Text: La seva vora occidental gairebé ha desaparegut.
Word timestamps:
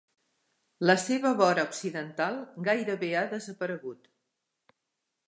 La 0.89 0.95
seva 1.01 1.33
vora 1.41 1.65
occidental 1.69 2.39
gairebé 2.71 3.11
ha 3.21 3.29
desaparegut. 3.37 4.13